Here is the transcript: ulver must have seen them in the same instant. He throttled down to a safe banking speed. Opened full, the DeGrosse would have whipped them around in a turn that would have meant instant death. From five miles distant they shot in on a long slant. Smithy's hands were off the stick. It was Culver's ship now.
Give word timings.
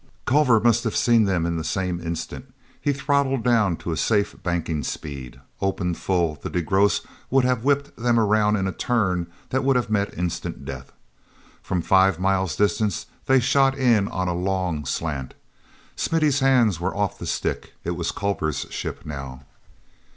ulver 0.27 0.59
must 0.59 0.83
have 0.83 0.95
seen 0.95 1.25
them 1.25 1.45
in 1.45 1.57
the 1.57 1.63
same 1.63 1.99
instant. 2.01 2.51
He 2.81 2.91
throttled 2.91 3.43
down 3.43 3.77
to 3.77 3.91
a 3.91 3.97
safe 3.97 4.35
banking 4.41 4.81
speed. 4.81 5.39
Opened 5.61 5.95
full, 5.95 6.39
the 6.41 6.49
DeGrosse 6.49 7.01
would 7.29 7.43
have 7.45 7.63
whipped 7.63 7.95
them 7.97 8.19
around 8.19 8.55
in 8.55 8.65
a 8.67 8.71
turn 8.71 9.27
that 9.49 9.63
would 9.63 9.75
have 9.75 9.91
meant 9.91 10.17
instant 10.17 10.65
death. 10.65 10.91
From 11.61 11.83
five 11.83 12.17
miles 12.19 12.55
distant 12.55 13.05
they 13.27 13.39
shot 13.39 13.77
in 13.77 14.07
on 14.07 14.27
a 14.27 14.33
long 14.33 14.85
slant. 14.85 15.35
Smithy's 15.95 16.39
hands 16.39 16.79
were 16.79 16.97
off 16.97 17.19
the 17.19 17.27
stick. 17.27 17.73
It 17.83 17.91
was 17.91 18.09
Culver's 18.11 18.65
ship 18.71 19.05
now. 19.05 19.41